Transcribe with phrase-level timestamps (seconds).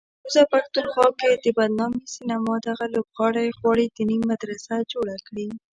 [0.23, 5.47] کوزه پښتونخوا کې د بدنامې سینما دغه لوبغاړی غواړي دیني مدرسه جوړه کړي